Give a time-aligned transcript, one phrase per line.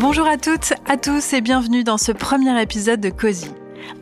[0.00, 3.50] Bonjour à toutes, à tous et bienvenue dans ce premier épisode de Cozy.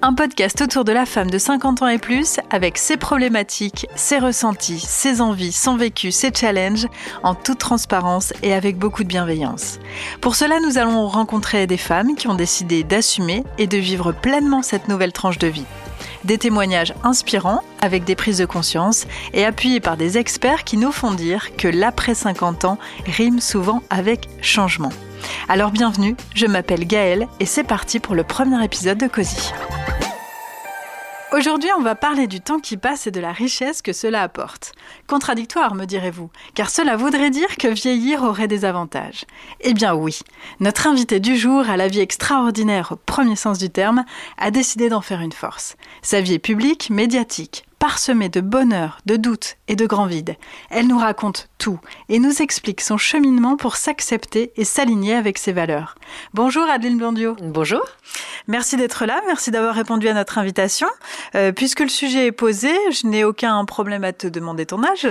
[0.01, 4.21] Un podcast autour de la femme de 50 ans et plus avec ses problématiques, ses
[4.21, 6.87] ressentis, ses envies, son vécu, ses challenges
[7.24, 9.80] en toute transparence et avec beaucoup de bienveillance.
[10.21, 14.62] Pour cela, nous allons rencontrer des femmes qui ont décidé d'assumer et de vivre pleinement
[14.62, 15.67] cette nouvelle tranche de vie.
[16.23, 20.93] Des témoignages inspirants avec des prises de conscience et appuyés par des experts qui nous
[20.93, 24.92] font dire que l'après 50 ans rime souvent avec changement.
[25.48, 29.52] Alors bienvenue, je m'appelle Gaëlle et c'est parti pour le premier épisode de Cozy.
[31.30, 34.72] Aujourd'hui, on va parler du temps qui passe et de la richesse que cela apporte.
[35.06, 39.27] Contradictoire, me direz-vous, car cela voudrait dire que vieillir aurait des avantages.
[39.60, 40.20] Eh bien oui,
[40.60, 44.05] notre invité du jour, à la vie extraordinaire au premier sens du terme,
[44.38, 45.77] a décidé d'en faire une force.
[46.00, 50.36] Sa vie est publique, médiatique, parsemée de bonheur, de doutes et de grands vides.
[50.70, 51.78] Elle nous raconte tout
[52.09, 55.95] et nous explique son cheminement pour s'accepter et s'aligner avec ses valeurs.
[56.34, 57.36] Bonjour Adeline Blondio.
[57.42, 57.83] Bonjour.
[58.47, 60.88] Merci d'être là, merci d'avoir répondu à notre invitation.
[61.34, 65.06] Euh, puisque le sujet est posé, je n'ai aucun problème à te demander ton âge.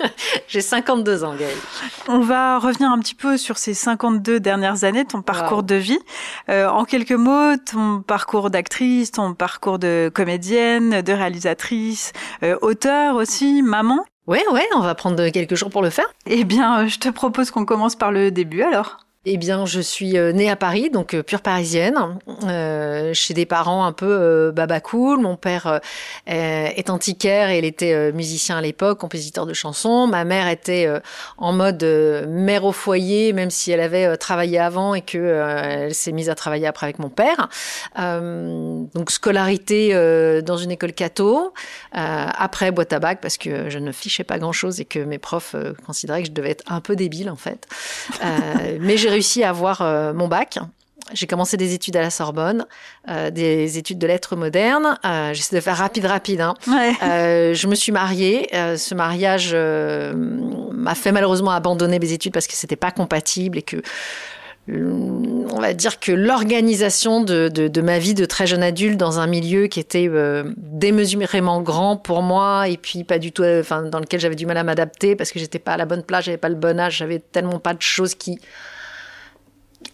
[0.48, 1.56] J'ai 52 ans, Gaëlle.
[2.08, 5.62] On va revenir un petit peu sur ces 52 dernières années, ton parcours wow.
[5.62, 5.98] de vie.
[6.50, 12.11] Euh, en quelques mots, ton parcours d'actrice, ton parcours de comédienne, de réalisatrice,
[12.42, 14.04] euh, auteur aussi, maman.
[14.26, 16.06] Ouais, ouais, on va prendre quelques jours pour le faire.
[16.26, 18.98] Eh bien, je te propose qu'on commence par le début alors.
[19.24, 23.92] Eh bien, je suis née à Paris, donc pure parisienne, euh, chez des parents un
[23.92, 24.52] peu euh.
[24.92, 25.78] Mon père euh,
[26.26, 30.08] est antiquaire et il était musicien à l'époque, compositeur de chansons.
[30.08, 30.88] Ma mère était
[31.38, 31.84] en mode
[32.28, 36.34] mère au foyer, même si elle avait travaillé avant et que elle s'est mise à
[36.34, 37.48] travailler après avec mon père.
[37.96, 39.92] donc scolarité
[40.42, 41.52] dans une école catho.
[41.92, 45.18] après boîte à bac parce que je ne fichais pas grand chose et que mes
[45.18, 45.56] profs
[45.86, 47.66] considéraient que je devais être un peu débile en fait.
[48.80, 50.58] mais réussi à avoir euh, mon bac.
[51.12, 52.64] J'ai commencé des études à la Sorbonne,
[53.08, 54.98] euh, des études de lettres modernes.
[55.04, 56.40] Euh, J'essaie de faire rapide, rapide.
[56.40, 56.54] Hein.
[56.66, 56.92] Ouais.
[57.02, 58.48] Euh, je me suis mariée.
[58.52, 63.82] ce mariage m'a fait malheureusement abandonner mes études parce que c'était pas compatible et que
[64.68, 69.18] on va dire que l'organisation de, de, de, ma vie de très jeune adulte dans
[69.18, 73.82] un milieu qui était euh, démesurément grand pour moi et puis pas du tout, enfin
[73.82, 76.26] dans lequel j'avais du mal à m'adapter parce que j'étais pas à la bonne place,
[76.26, 78.38] j'avais pas le bon âge, j'avais tellement pas de choses qui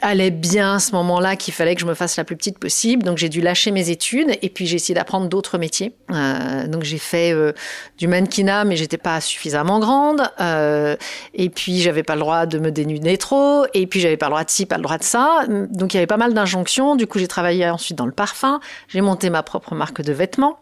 [0.01, 3.03] allait bien à ce moment-là qu'il fallait que je me fasse la plus petite possible.
[3.03, 5.95] Donc j'ai dû lâcher mes études et puis j'ai essayé d'apprendre d'autres métiers.
[6.11, 7.53] Euh, donc j'ai fait euh,
[7.99, 10.23] du mannequinat, mais j'étais pas suffisamment grande.
[10.41, 10.97] Euh,
[11.35, 13.65] et puis j'avais pas le droit de me dénuder trop.
[13.75, 15.45] Et puis j'avais pas le droit de ci, pas le droit de ça.
[15.49, 16.97] Donc il y avait pas mal d'injonctions.
[16.97, 18.61] Du coup j'ai travaillé ensuite dans le parfum.
[18.89, 20.59] J'ai monté ma propre marque de vêtements.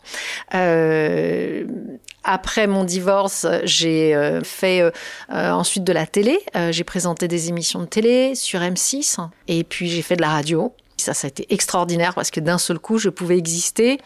[2.26, 4.90] Euh, après mon divorce, j'ai euh, fait euh,
[5.30, 6.38] ensuite de la télé.
[6.54, 10.30] Euh, j'ai présenté des émissions de télé sur M6 et puis j'ai fait de la
[10.30, 10.72] radio.
[10.96, 13.98] Ça, ça a été extraordinaire parce que d'un seul coup, je pouvais exister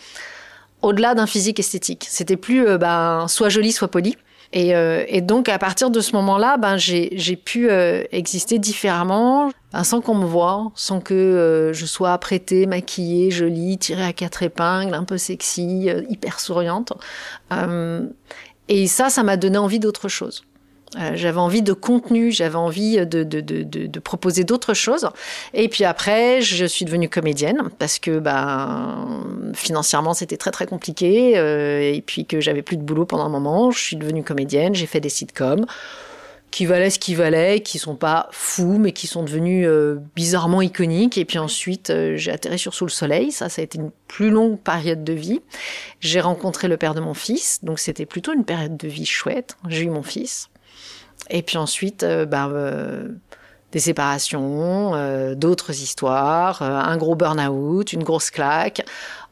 [0.82, 2.06] au-delà d'un physique esthétique.
[2.08, 4.16] C'était plus euh, ben, soit joli, soit poli.
[4.52, 9.50] Et, euh, et, donc, à partir de ce moment-là, ben, j'ai pu euh, exister différemment,
[9.72, 14.12] ben, sans qu'on me voie, sans que euh, je sois apprêtée, maquillée, jolie, tirée à
[14.12, 16.92] quatre épingles, un peu sexy, euh, hyper souriante.
[17.52, 18.08] Euh,
[18.68, 20.42] et ça, ça m'a donné envie d'autre chose.
[20.98, 25.08] Euh, j'avais envie de contenu, j'avais envie de, de, de, de proposer d'autres choses.
[25.54, 29.24] Et puis après, je suis devenue comédienne parce que ben,
[29.54, 31.38] financièrement, c'était très très compliqué.
[31.38, 33.70] Euh, et puis que j'avais plus de boulot pendant un moment.
[33.70, 35.66] Je suis devenue comédienne, j'ai fait des sitcoms
[36.50, 40.62] qui valaient ce qu'ils valaient, qui sont pas fous, mais qui sont devenus euh, bizarrement
[40.62, 41.16] iconiques.
[41.16, 43.30] Et puis ensuite, euh, j'ai atterri sur Sous le Soleil.
[43.30, 45.40] Ça, ça a été une plus longue période de vie.
[46.00, 49.56] J'ai rencontré le père de mon fils, donc c'était plutôt une période de vie chouette.
[49.68, 50.50] J'ai eu mon fils.
[51.30, 53.08] Et puis ensuite, euh, ben, euh,
[53.72, 58.82] des séparations, euh, d'autres histoires, un gros burn-out, une grosse claque,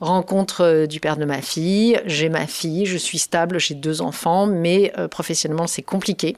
[0.01, 4.47] rencontre du père de ma fille, j'ai ma fille, je suis stable, j'ai deux enfants,
[4.47, 6.37] mais professionnellement c'est compliqué.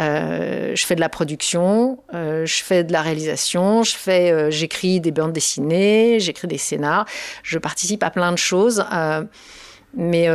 [0.00, 5.32] je fais de la production, je fais de la réalisation, je fais, j'écris des bandes
[5.32, 7.06] dessinées, j'écris des scénars,
[7.44, 8.84] je participe à plein de choses,
[9.94, 10.28] mais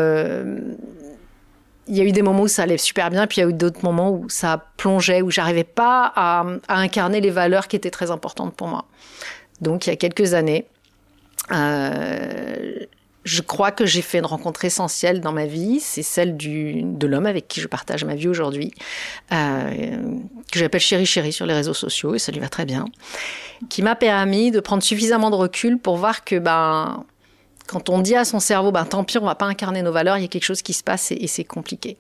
[1.88, 3.50] il y a eu des moments où ça allait super bien, puis il y a
[3.50, 7.92] eu d'autres moments où ça plongeait, où j'arrivais pas à, incarner les valeurs qui étaient
[7.92, 8.86] très importantes pour moi.
[9.62, 10.66] Donc il y a quelques années,
[11.52, 12.86] euh,
[13.24, 17.08] je crois que j'ai fait une rencontre essentielle dans ma vie, c'est celle du, de
[17.08, 18.74] l'homme avec qui je partage ma vie aujourd'hui,
[19.32, 19.98] euh,
[20.52, 22.86] que j'appelle Chéri Chéri sur les réseaux sociaux, et ça lui va très bien,
[23.70, 27.06] qui m'a permis de prendre suffisamment de recul pour voir que ben
[27.72, 30.18] quand on dit à son cerveau, ben tant pis, on va pas incarner nos valeurs,
[30.18, 31.98] il y a quelque chose qui se passe et, et c'est compliqué.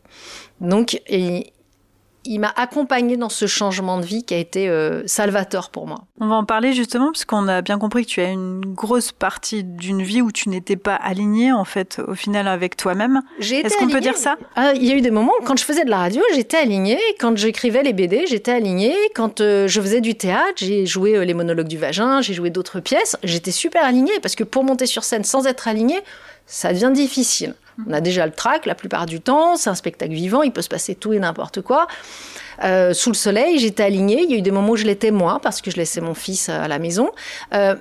[0.59, 1.01] Donc,
[2.25, 5.99] il m'a accompagné dans ce changement de vie qui a été euh, salvateur pour moi.
[6.19, 9.11] On va en parler justement parce qu'on a bien compris que tu as une grosse
[9.11, 13.21] partie d'une vie où tu n'étais pas alignée en fait au final avec toi-même.
[13.39, 14.37] Est-ce qu'on peut dire ça?
[14.55, 16.57] Ah, Il y a eu des moments où quand je faisais de la radio, j'étais
[16.57, 16.99] alignée.
[17.19, 18.95] Quand j'écrivais les BD, j'étais alignée.
[19.15, 22.49] Quand euh, je faisais du théâtre, j'ai joué euh, les monologues du vagin, j'ai joué
[22.51, 23.17] d'autres pièces.
[23.23, 25.99] J'étais super alignée parce que pour monter sur scène sans être alignée,
[26.51, 27.55] ça devient difficile.
[27.87, 30.61] On a déjà le trac la plupart du temps, c'est un spectacle vivant, il peut
[30.61, 31.87] se passer tout et n'importe quoi.
[32.63, 34.23] Euh, sous le soleil, j'étais alignée.
[34.23, 36.13] Il y a eu des moments où je l'étais moins parce que je laissais mon
[36.13, 37.09] fils à la maison.
[37.53, 37.75] Euh,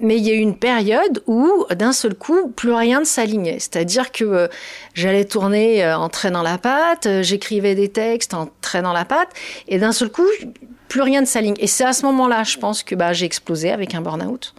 [0.00, 3.58] mais il y a eu une période où, d'un seul coup, plus rien ne s'alignait.
[3.58, 4.48] C'est-à-dire que euh,
[4.92, 9.30] j'allais tourner en traînant la patte, j'écrivais des textes en traînant la patte,
[9.66, 10.28] et d'un seul coup,
[10.88, 11.54] plus rien ne s'aligne.
[11.58, 14.54] Et c'est à ce moment-là, je pense que bah, j'ai explosé avec un burn-out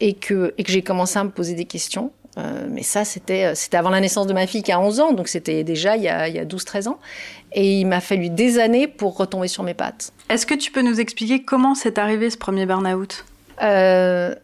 [0.00, 3.44] et que, et que j'ai commencé à me poser des questions euh, mais ça, c'était,
[3.44, 5.96] euh, c'était avant la naissance de ma fille qui a 11 ans, donc c'était déjà
[5.96, 6.98] il y a, il y a 12-13 ans.
[7.52, 10.12] Et il m'a fallu des années pour retomber sur mes pattes.
[10.30, 13.26] Est-ce que tu peux nous expliquer comment c'est arrivé ce premier burn-out?
[13.62, 14.34] Euh,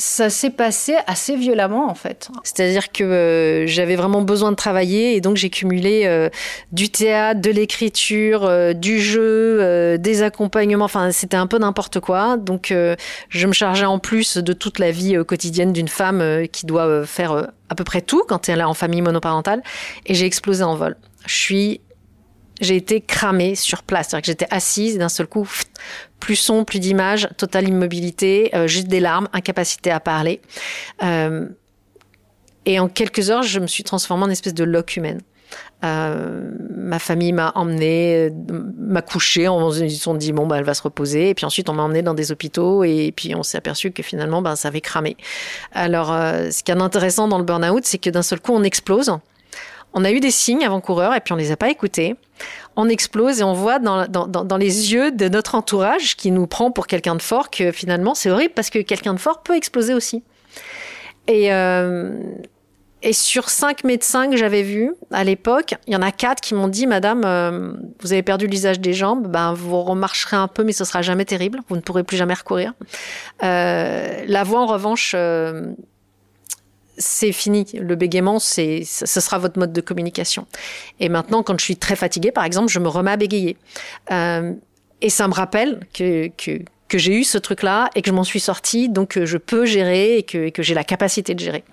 [0.00, 2.30] ça s'est passé assez violemment en fait.
[2.42, 6.30] C'est-à-dire que euh, j'avais vraiment besoin de travailler et donc j'ai cumulé euh,
[6.72, 10.86] du théâtre, de l'écriture, euh, du jeu, des accompagnements.
[10.86, 12.38] Enfin, c'était un peu n'importe quoi.
[12.38, 12.72] Donc,
[13.28, 17.48] je me chargeais en plus de toute la vie quotidienne d'une femme qui doit faire
[17.68, 19.62] à peu près tout quand elle est en famille monoparentale.
[20.06, 20.96] Et j'ai explosé en vol.
[21.26, 21.80] Je suis
[22.60, 24.08] j'ai été cramée sur place.
[24.08, 25.48] C'est-à-dire que j'étais assise d'un seul coup,
[26.20, 30.40] plus son, plus d'image, totale immobilité, euh, juste des larmes, incapacité à parler.
[31.02, 31.46] Euh,
[32.66, 35.20] et en quelques heures, je me suis transformée en espèce de loque humaine.
[35.82, 38.30] Euh, ma famille m'a emmenée,
[38.78, 41.68] m'a couchée, on, ils se dit bon bah elle va se reposer et puis ensuite
[41.68, 44.68] on m'a emmenée dans des hôpitaux et puis on s'est aperçu que finalement ben ça
[44.68, 45.16] avait cramé.
[45.72, 49.18] Alors ce qui est intéressant dans le burn-out c'est que d'un seul coup on explose
[49.92, 52.16] on a eu des signes avant-coureurs et puis on les a pas écoutés.
[52.76, 56.86] On explose et on voit dans, les yeux de notre entourage qui nous prend pour
[56.86, 60.22] quelqu'un de fort que finalement c'est horrible parce que quelqu'un de fort peut exploser aussi.
[61.26, 62.12] Et, euh,
[63.12, 66.68] sur cinq médecins que j'avais vus à l'époque, il y en a quatre qui m'ont
[66.68, 70.72] dit Madame, euh, vous avez perdu l'usage des jambes, ben vous remarcherez un peu, mais
[70.72, 71.60] ce sera jamais terrible.
[71.68, 72.74] Vous ne pourrez plus jamais recourir.
[73.42, 75.14] Euh, la voix, en revanche,
[77.00, 77.66] c'est fini.
[77.74, 80.46] Le bégaiement, c'est, ce sera votre mode de communication.
[81.00, 83.56] Et maintenant, quand je suis très fatiguée, par exemple, je me remets à bégayer.
[84.12, 84.52] Euh,
[85.00, 88.40] et ça me rappelle que, que, j'ai eu ce truc-là et que je m'en suis
[88.40, 91.64] sortie, donc je peux gérer et que, que j'ai la capacité de gérer.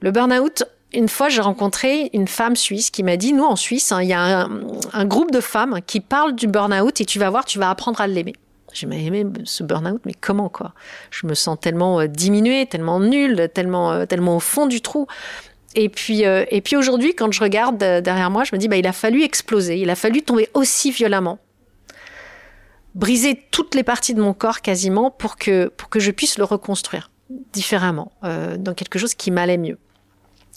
[0.00, 0.62] Le burn-out,
[0.94, 4.08] une fois, j'ai rencontré une femme suisse qui m'a dit, nous en Suisse, hein, il
[4.08, 4.60] y a un,
[4.92, 8.00] un, groupe de femmes qui parlent du burn-out et tu vas voir, tu vas apprendre
[8.00, 8.34] à l'aimer.
[8.72, 10.74] J'ai aimé ce burn-out, mais comment quoi?
[11.10, 15.06] Je me sens tellement euh, diminuée, tellement nulle, tellement, euh, tellement au fond du trou.
[15.74, 18.76] Et puis, euh, et puis aujourd'hui, quand je regarde derrière moi, je me dis, bah,
[18.76, 21.38] il a fallu exploser, il a fallu tomber aussi violemment,
[22.94, 26.44] briser toutes les parties de mon corps quasiment pour que, pour que je puisse le
[26.44, 27.10] reconstruire
[27.52, 28.10] différemment,
[28.58, 29.78] dans quelque chose qui m'allait mieux.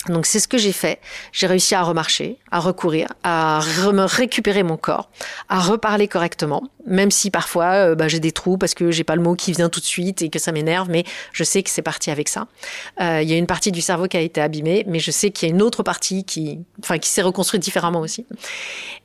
[0.10, 1.00] Donc c'est ce que j'ai fait.
[1.32, 3.62] J'ai réussi à remarcher, à recourir, à
[3.94, 5.10] me récupérer mon corps,
[5.48, 9.16] à reparler correctement, même si parfois euh, bah, j'ai des trous parce que j'ai pas
[9.16, 11.70] le mot qui vient tout de suite et que ça m'énerve, mais je sais que
[11.70, 12.48] c'est parti avec ça.
[13.00, 15.32] Euh, il y a une partie du cerveau qui a été abîmée, mais je sais
[15.32, 18.26] qu'il y a une autre partie qui, enfin, qui s'est reconstruite différemment aussi.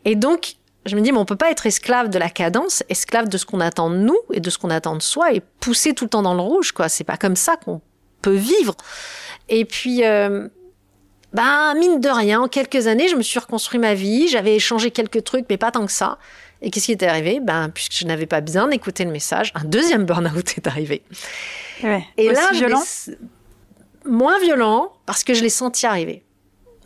[0.04, 0.56] Et donc
[0.86, 3.46] je me dis, mais on peut pas être esclave de la cadence, esclave de ce
[3.46, 6.10] qu'on attend de nous et de ce qu'on attend de soi et pousser tout le
[6.10, 6.88] temps dans le rouge, quoi.
[6.88, 7.80] C'est pas comme ça qu'on
[8.22, 8.74] peut vivre.
[9.48, 10.48] Et puis, euh,
[11.32, 14.90] ben, mine de rien, en quelques années, je me suis reconstruit ma vie, j'avais échangé
[14.90, 16.18] quelques trucs, mais pas tant que ça.
[16.62, 17.40] Et qu'est-ce qui est arrivé?
[17.40, 21.02] Ben, puisque je n'avais pas bien écouté le message, un deuxième burn-out est arrivé.
[22.16, 22.82] Et là, violent?
[24.04, 26.24] moins violent parce que je l'ai senti arriver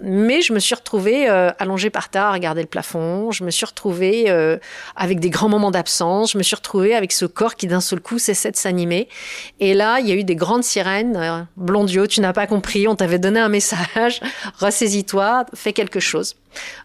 [0.02, 3.30] mais je me suis retrouvée euh, allongée par terre à regarder le plafond.
[3.30, 4.58] Je me suis retrouvée euh,
[4.96, 6.32] avec des grands moments d'absence.
[6.32, 9.08] Je me suis retrouvée avec ce corps qui d'un seul coup cessait de s'animer.
[9.60, 11.16] Et là, il y a eu des grandes sirènes.
[11.16, 12.88] Euh, Blondio, tu n'as pas compris.
[12.88, 14.20] On t'avait donné un message.
[14.58, 15.46] Ressaisis-toi.
[15.54, 16.34] Fais quelque chose.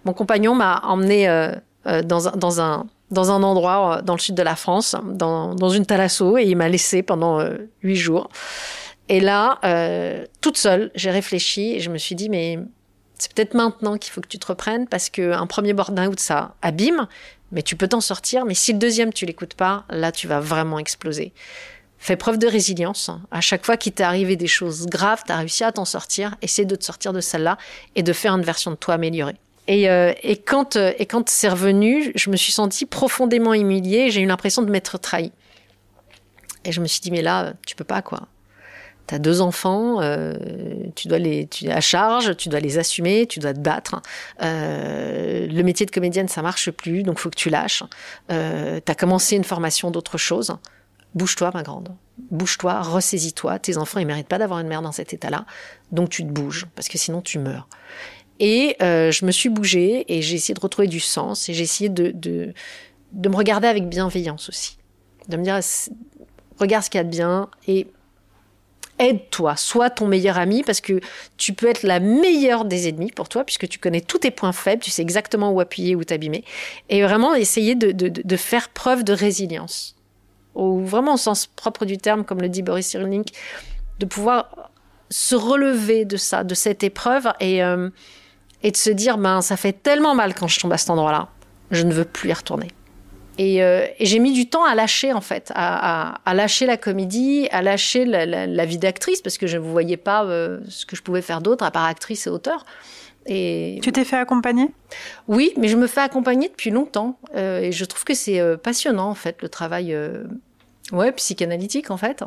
[0.05, 1.51] Mon compagnon m'a emmené euh,
[1.87, 5.55] euh, dans, un, dans un dans un endroit dans le sud de la France, dans,
[5.55, 7.41] dans une thalasso, et il m'a laissé pendant
[7.81, 8.27] huit jours.
[9.07, 9.59] Et là,
[10.41, 12.59] toute seule, j'ai réfléchi et je me suis dit, mais
[13.17, 17.07] c'est peut-être maintenant qu'il faut que tu te reprennes parce qu'un premier burn-out, ça abîme,
[17.51, 18.45] mais tu peux t'en sortir.
[18.45, 21.33] Mais si le deuxième, tu l'écoutes pas, là, tu vas vraiment exploser.
[21.97, 23.09] Fais preuve de résilience.
[23.31, 26.35] À chaque fois qu'il t'est arrivé des choses graves, tu as réussi à t'en sortir.
[26.41, 27.57] Essaie de te sortir de celle-là
[27.95, 29.35] et de faire une version de toi améliorée.
[29.67, 34.11] Et, euh, et quand, euh, et quand c'est revenu, je me suis sentie profondément humiliée.
[34.11, 35.31] J'ai eu l'impression de m'être trahie.
[36.63, 38.27] Et je me suis dit, mais là, tu peux pas, quoi
[39.07, 40.33] Tu as deux enfants, euh,
[40.95, 44.01] tu dois les, tu à charge, tu dois les assumer, tu dois te battre.
[44.41, 47.83] Euh, le métier de comédienne, ça marche plus, donc faut que tu lâches.
[48.31, 50.57] Euh, tu as commencé une formation d'autre chose.
[51.15, 51.95] Bouge-toi, ma grande.
[52.31, 53.59] Bouge-toi, ressaisis-toi.
[53.59, 55.45] Tes enfants, ils méritent pas d'avoir une mère dans cet état-là.
[55.91, 57.67] Donc tu te bouges, parce que sinon tu meurs.
[58.39, 61.63] Et euh, je me suis bougée et j'ai essayé de retrouver du sens et j'ai
[61.63, 62.53] essayé de, de,
[63.13, 64.77] de me regarder avec bienveillance aussi.
[65.27, 65.59] De me dire,
[66.59, 67.87] regarde ce qu'il y a de bien et
[68.99, 70.99] aide-toi, sois ton meilleur ami parce que
[71.37, 74.51] tu peux être la meilleure des ennemis pour toi puisque tu connais tous tes points
[74.51, 76.43] faibles, tu sais exactement où appuyer, où t'abîmer.
[76.89, 79.95] Et vraiment essayer de, faire preuve de résilience.
[80.55, 83.33] Ou vraiment au sens propre du terme, comme le dit Boris Cyrulnik,
[83.99, 84.71] de pouvoir
[85.09, 87.89] se relever de ça, de cette épreuve et, euh,
[88.63, 91.29] et de se dire, ben, ça fait tellement mal quand je tombe à cet endroit-là,
[91.71, 92.71] je ne veux plus y retourner.
[93.37, 96.65] Et, euh, et j'ai mis du temps à lâcher, en fait, à, à, à lâcher
[96.65, 100.25] la comédie, à lâcher la, la, la vie d'actrice, parce que je ne voyais pas
[100.25, 102.65] euh, ce que je pouvais faire d'autre, à part actrice et auteur.
[103.27, 103.79] Et...
[103.83, 104.71] Tu t'es fait accompagner?
[105.27, 107.19] Oui, mais je me fais accompagner depuis longtemps.
[107.35, 110.23] Euh, et je trouve que c'est euh, passionnant, en fait, le travail euh,
[110.91, 112.23] ouais, psychanalytique, en fait.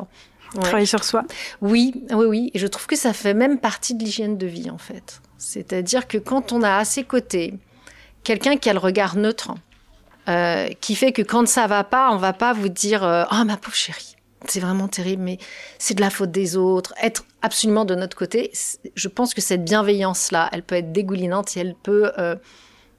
[0.55, 0.61] Ouais.
[0.61, 1.23] Travailler sur soi?
[1.61, 2.51] Oui, oui, oui.
[2.53, 5.21] Et je trouve que ça fait même partie de l'hygiène de vie, en fait.
[5.37, 7.55] C'est-à-dire que quand on a à ses côtés
[8.23, 9.55] quelqu'un qui a le regard neutre,
[10.29, 13.43] euh, qui fait que quand ça va pas, on va pas vous dire euh, oh
[13.45, 14.15] ma pauvre chérie,
[14.47, 15.37] c'est vraiment terrible, mais
[15.79, 16.93] c'est de la faute des autres.
[17.01, 18.51] Être absolument de notre côté,
[18.95, 22.35] je pense que cette bienveillance là, elle peut être dégoulinante et elle peut euh,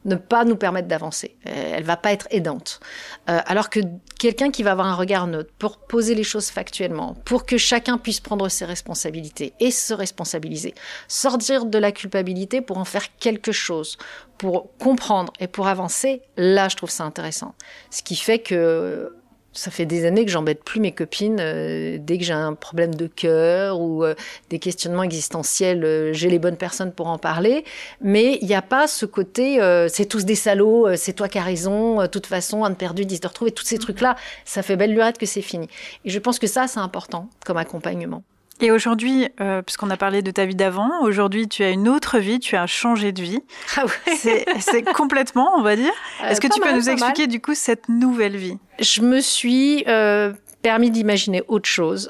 [0.05, 1.37] ne pas nous permettre d'avancer.
[1.47, 2.81] Euh, elle va pas être aidante.
[3.29, 3.81] Euh, alors que
[4.19, 7.99] quelqu'un qui va avoir un regard neutre pour poser les choses factuellement, pour que chacun
[7.99, 10.75] puisse prendre ses responsabilités et se responsabiliser,
[11.09, 13.99] sortir de la culpabilité pour en faire quelque chose,
[14.39, 17.55] pour comprendre et pour avancer, là je trouve ça intéressant.
[17.91, 19.15] Ce qui fait que
[19.53, 22.95] ça fait des années que j'embête plus mes copines euh, dès que j'ai un problème
[22.95, 24.15] de cœur ou euh,
[24.51, 25.85] des questionnements existentiels.
[25.85, 27.65] Euh, j'ai les bonnes personnes pour en parler,
[28.01, 31.29] mais il n'y a pas ce côté euh, c'est tous des salauds, euh, c'est toi
[31.29, 33.53] qui as raison, de toute façon, un perdu, dix de retrouver.
[33.53, 35.69] Tous ces trucs-là, ça fait belle lurette que c'est fini.
[36.05, 38.23] Et je pense que ça, c'est important comme accompagnement.
[38.65, 42.19] Et aujourd'hui, euh, puisqu'on a parlé de ta vie d'avant, aujourd'hui tu as une autre
[42.21, 43.41] vie, tu as changé de vie.
[43.77, 44.45] Ah ouais.
[44.61, 45.91] C'est complètement, on va dire.
[46.23, 47.29] Euh, Est-ce que tu mal, peux nous expliquer mal.
[47.31, 48.57] du coup cette nouvelle vie?
[48.79, 52.09] Je me suis euh, permis d'imaginer autre chose.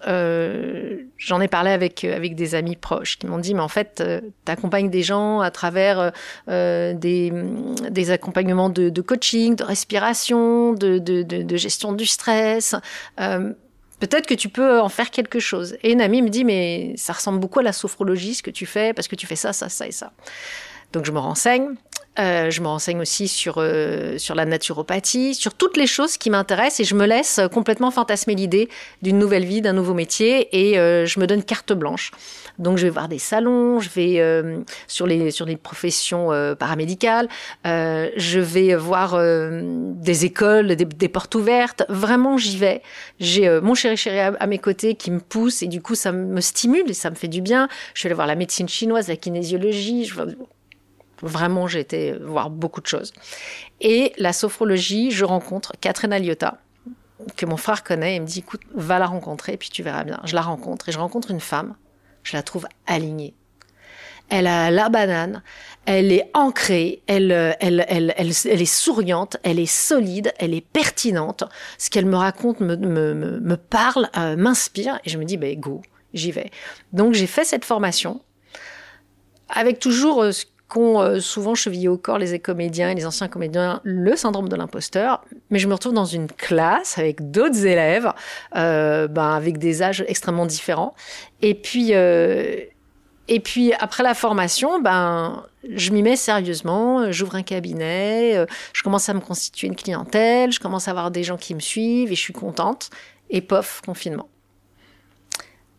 [1.17, 4.21] J'en ai parlé avec avec des amis proches qui m'ont dit mais en fait euh,
[4.45, 6.13] t'accompagnes des gens à travers
[6.49, 7.33] des
[7.91, 12.75] des accompagnements de, de coaching, de respiration, de de, de, de gestion du stress.
[14.03, 15.77] Peut-être que tu peux en faire quelque chose.
[15.85, 18.67] Et une amie me dit, mais ça ressemble beaucoup à la sophrologie, ce que tu
[18.67, 20.11] fais, parce que tu fais ça, ça, ça et ça.
[20.93, 21.77] Donc je me renseigne.
[22.19, 26.29] Euh, je me renseigne aussi sur euh, sur la naturopathie, sur toutes les choses qui
[26.29, 28.69] m'intéressent et je me laisse complètement fantasmer l'idée
[29.01, 32.11] d'une nouvelle vie, d'un nouveau métier et euh, je me donne carte blanche.
[32.59, 36.55] Donc je vais voir des salons, je vais euh, sur les sur les professions euh,
[36.55, 37.29] paramédicales,
[37.65, 41.85] je vais voir des écoles, des, des, portes ouvertes.
[41.89, 42.83] Vraiment j'y vais.
[43.21, 46.43] J'ai mon chéri chéri à, mes côtés qui me pousse et du coup ça me
[46.43, 47.69] stimule et ça me fait du bien.
[47.95, 50.11] Je vais aller voir la médecine chinoise, la kinésiologie.
[51.23, 53.13] Vraiment, j'ai été voir beaucoup de choses.
[53.81, 56.59] Et la sophrologie, je rencontre Catherine Aliota,
[57.37, 60.21] que mon frère connaît, et me dit, écoute, va la rencontrer, puis tu verras bien.
[60.25, 61.77] Je la rencontre, et je rencontre une femme,
[62.25, 63.35] je la trouve alignée.
[64.29, 65.43] Elle a la banane,
[65.85, 70.67] elle est ancrée, elle, elle, elle, elle, elle est souriante, elle est solide, elle est
[70.67, 71.45] pertinente.
[71.77, 75.59] Ce qu'elle me raconte me, me, me parle, euh, m'inspire, et je me dis, ben
[75.61, 75.83] go,
[76.15, 76.51] j'y vais.
[76.93, 78.23] Donc j'ai fait cette formation
[79.53, 83.29] avec toujours euh, ce qu'ont euh, souvent chevillé au corps les comédiens et les anciens
[83.29, 85.23] comédiens le syndrome de l'imposteur.
[85.51, 88.11] Mais je me retrouve dans une classe avec d'autres élèves,
[88.57, 90.95] euh, ben, avec des âges extrêmement différents.
[91.43, 92.57] Et puis, euh,
[93.29, 97.13] et puis après la formation, ben, je m'y mets sérieusement.
[97.13, 101.23] J'ouvre un cabinet, je commence à me constituer une clientèle, je commence à avoir des
[101.23, 102.89] gens qui me suivent et je suis contente.
[103.29, 104.29] Et pof, confinement.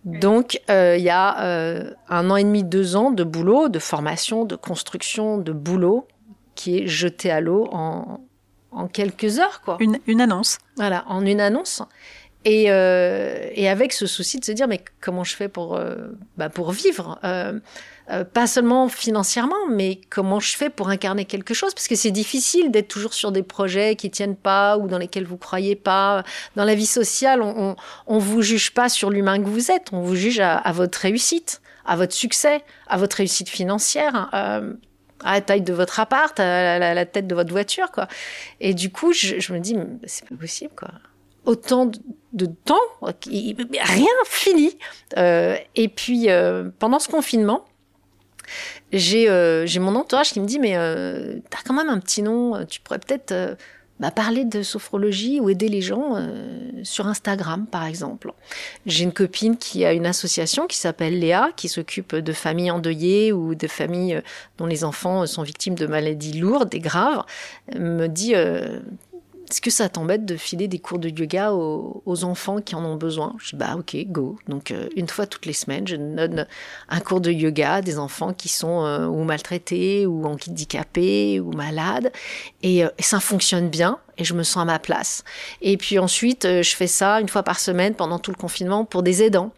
[0.06, 3.80] Donc, euh, il y a euh, un an et demi, deux ans de boulot, de
[3.80, 6.08] formation, de construction, de boulot
[6.56, 8.20] qui est jeté à l'eau en,
[8.72, 9.78] en, quelques heures, quoi.
[9.80, 10.60] Une, une, annonce.
[10.76, 11.82] Voilà, en une annonce.
[12.46, 16.10] Et, euh, et, avec ce souci de se dire, mais comment je fais pour, euh,
[16.38, 17.20] bah, pour vivre
[18.10, 21.74] euh, pas seulement financièrement, mais comment je fais pour incarner quelque chose?
[21.74, 25.26] Parce que c'est difficile d'être toujours sur des projets qui tiennent pas ou dans lesquels
[25.26, 26.24] vous croyez pas.
[26.56, 27.76] Dans la vie sociale, on, on,
[28.08, 31.00] on vous juge pas sur l'humain que vous êtes, on vous juge à, à, votre
[31.00, 34.30] réussite, à votre succès, à votre réussite financière.
[34.34, 34.74] Euh,
[35.26, 38.10] à la taille de votre appart, à la, la, tête de votre voiture, quoi.
[38.60, 39.74] Et du coup, je, je me dis,
[40.06, 40.90] c'est pas possible, quoi.
[41.46, 41.90] autant
[42.34, 44.78] de temps, rien fini.
[45.18, 47.66] Euh, et puis euh, pendant ce confinement,
[48.92, 52.22] j'ai euh, j'ai mon entourage qui me dit mais euh, t'as quand même un petit
[52.22, 53.56] nom, tu pourrais peut-être euh,
[54.00, 56.18] bah, parler de sophrologie ou aider les gens
[56.84, 58.34] sur Instagram par exemple.
[58.86, 63.32] J'ai une copine qui a une association qui s'appelle Léa qui s'occupe de familles endeuillées
[63.32, 64.22] ou de familles
[64.58, 67.24] dont les enfants sont victimes de maladies lourdes et graves.
[67.76, 68.34] Me dit
[69.54, 72.96] est-ce que ça t'embête de filer des cours de yoga aux, enfants qui en ont
[72.96, 73.36] besoin?
[73.38, 74.40] Je dis bah ok, go.
[74.48, 76.48] Donc euh, une fois toutes les semaines, je donne
[76.90, 81.52] un cours de yoga à des enfants qui sont euh, ou maltraités ou handicapés ou
[81.52, 82.12] malades
[82.64, 85.24] et, euh, et, ça fonctionne bien et je me sens à ma place.
[85.62, 89.04] Et puis ensuite, je fais ça une fois par semaine pendant tout le confinement pour
[89.04, 89.54] des aidants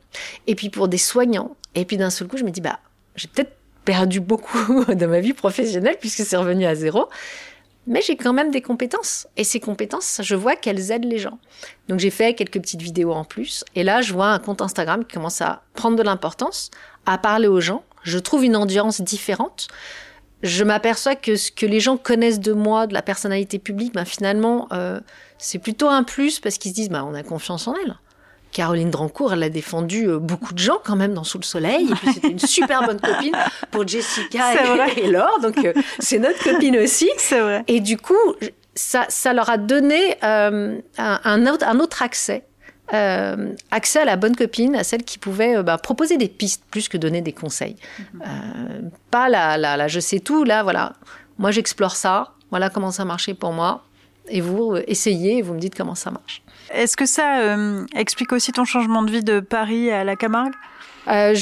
[0.46, 1.56] et puis pour des soignants.
[1.74, 2.80] Et puis d'un seul coup, je me dis bah
[3.16, 7.08] j'ai peut-être perdu beaucoup de ma vie professionnelle puisque c'est revenu à zéro
[7.88, 9.28] mais j'ai quand même des compétences.
[9.38, 11.40] Et ces compétences, je vois qu'elles aident les gens.
[11.88, 13.64] Donc j'ai fait quelques petites vidéos en plus.
[13.76, 16.72] Et là, je vois un compte Instagram qui commence à prendre de l'importance,
[17.06, 17.84] à parler aux gens.
[18.04, 19.68] Je trouve une audience différente.
[20.44, 24.06] Je m'aperçois que ce que les gens connaissent de moi, de la personnalité publique, ben
[24.06, 25.00] finalement, euh,
[25.38, 27.96] c'est plutôt un plus parce qu'ils se disent, ben, on a confiance en elle.
[28.56, 31.92] Caroline Drancourt, elle a défendu euh, beaucoup de gens quand même dans Sous le Soleil.
[31.92, 33.36] Et puis c'était une super bonne copine
[33.70, 34.54] pour Jessica
[34.96, 35.40] et, Laure.
[35.42, 37.10] Donc euh, c'est notre copine aussi.
[37.18, 37.66] C'est vrai.
[37.68, 38.14] Et du coup,
[38.74, 42.46] ça, ça leur a donné euh, un, autre, un autre accès.
[42.94, 46.64] Euh, accès à la bonne copine, à celle qui pouvait euh, bah, proposer des pistes
[46.72, 47.76] plus que donner des conseils.
[47.76, 48.04] Mm-hmm.
[48.22, 48.82] euh,
[49.12, 50.94] pas la, la, la je sais tout, là voilà,
[51.40, 53.84] moi j'explore ça, voilà comment ça marchait pour moi,
[54.30, 56.44] et vous essayez et vous me dites comment ça marche.
[56.72, 60.54] Est-ce que ça euh, explique aussi ton changement de vie de Paris à la Camargue?
[61.08, 61.36] Euh,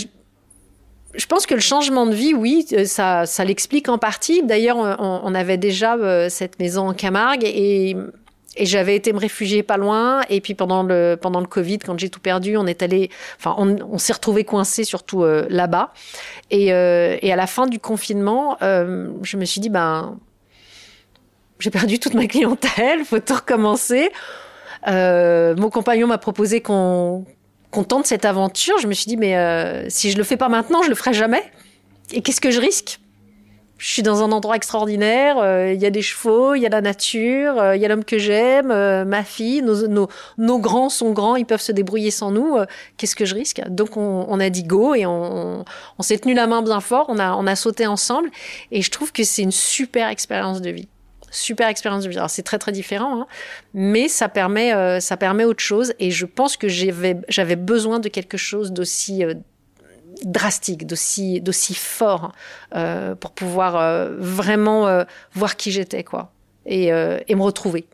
[1.15, 4.44] je, pense que le changement de vie, oui, euh, ça, l'explique en partie.
[4.44, 5.98] D'ailleurs, on, avait déjà
[6.30, 7.96] cette maison en Camargue et,
[8.60, 10.22] j'avais été me réfugier pas loin.
[10.30, 13.56] Et puis pendant le, pendant le Covid, quand j'ai tout perdu, on est allé, enfin,
[13.58, 15.92] on, s'est retrouvé coincé surtout là-bas.
[16.51, 20.20] Et, et, à la fin du confinement, je me suis dit, ben,
[21.58, 24.12] j'ai perdu toute ma clientèle, faut tout recommencer.
[24.88, 27.25] Euh, mon compagnon m'a proposé qu'on
[27.74, 28.78] qu'on tente cette aventure.
[28.78, 31.12] Je me suis dit, mais euh, si je le fais pas maintenant, je le ferai
[31.12, 31.43] jamais.
[32.12, 33.00] Et qu'est-ce que je risque?
[33.80, 35.39] Je suis dans un endroit extraordinaire.
[35.39, 37.89] Euh, il y a des chevaux, il y a la nature, euh, il y a
[37.89, 38.67] l'homme que j'aime,
[39.04, 39.62] ma fille.
[39.62, 42.58] Nos, nos, nos, grands sont grands, ils peuvent se débrouiller sans nous.
[42.96, 43.62] qu'est-ce que je risque?
[43.67, 45.65] Donc on, on, a dit go et on,
[45.98, 47.08] on s'est tenu la main bien fort.
[47.10, 48.30] On a, on a sauté ensemble.
[48.72, 50.88] Et je trouve que c'est une super expérience de vie
[51.34, 52.17] super expérience de vie.
[52.17, 53.28] Alors c'est très très différent, hein,
[53.74, 55.93] mais ça permet euh, ça permet autre chose.
[56.00, 59.34] Et je pense que j'avais besoin de quelque chose d'aussi euh,
[60.24, 62.32] drastique, d'aussi d'aussi fort
[62.76, 66.32] euh, pour pouvoir euh, vraiment euh, voir qui j'étais quoi
[66.65, 67.86] et, euh, et me retrouver.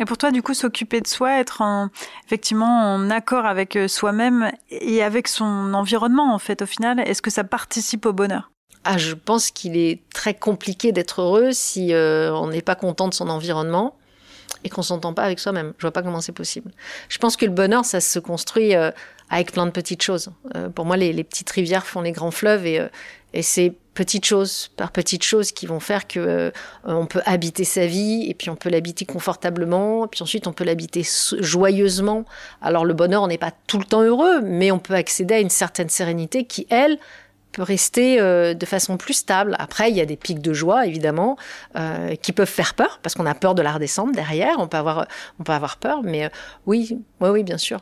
[0.00, 1.88] Et pour toi, du coup, s'occuper de soi, être en,
[2.24, 7.30] effectivement en accord avec soi-même et avec son environnement, en fait, au final, est-ce que
[7.30, 8.52] ça participe au bonheur?
[8.84, 13.08] Ah, je pense qu'il est très compliqué d'être heureux si euh, on n'est pas content
[13.08, 13.96] de son environnement
[14.64, 15.72] et qu'on s'entend pas avec soi-même.
[15.78, 16.70] Je vois pas comment c'est possible.
[17.08, 18.90] Je pense que le bonheur, ça se construit euh,
[19.30, 20.30] avec plein de petites choses.
[20.56, 22.80] Euh, pour moi, les, petites rivières font les grands fleuves et,
[23.42, 26.52] c'est petites choses par petites choses qui vont faire que
[26.84, 30.52] on peut habiter sa vie et puis on peut l'habiter confortablement et puis ensuite on
[30.52, 31.06] peut l'habiter
[31.40, 32.24] joyeusement.
[32.62, 35.40] Alors le bonheur, on n'est pas tout le temps heureux, mais on peut accéder à
[35.40, 36.98] une certaine sérénité qui, elle,
[37.52, 39.56] peut rester euh, de façon plus stable.
[39.58, 41.36] Après, il y a des pics de joie, évidemment,
[41.76, 44.76] euh, qui peuvent faire peur, parce qu'on a peur de la redescendre derrière, on peut
[44.76, 45.06] avoir,
[45.38, 46.28] on peut avoir peur, mais euh,
[46.66, 47.80] oui, oui, oui, bien sûr.